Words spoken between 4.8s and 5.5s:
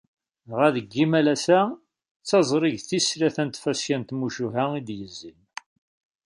d-yezzin.